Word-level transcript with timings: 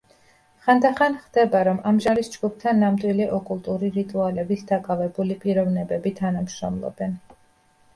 ხანდახან 0.67 1.17
ხდება, 1.25 1.61
რომ 1.67 1.77
ამ 1.91 1.99
ჟანრის 2.07 2.33
ჯგუფთან 2.37 2.81
ნამდვილი 2.85 3.29
ოკულტური 3.37 3.95
რიტუალებით 4.01 4.67
დაკავებული 4.75 5.43
პიროვნებები 5.47 6.19
თანამშრომლობენ. 6.23 7.21